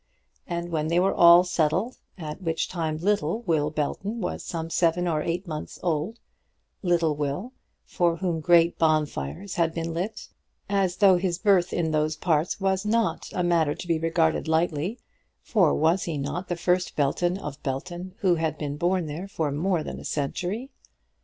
[0.47, 5.07] And when they were well settled, at which time little Will Belton was some seven
[5.07, 6.17] or eight months old,
[6.81, 7.53] little Will,
[7.85, 10.29] for whom great bonfires had been lit,
[10.67, 14.97] as though his birth in those parts was a matter not to be regarded lightly;
[15.43, 19.51] for was he not the first Belton of Belton who had been born there for
[19.51, 20.71] more than a century?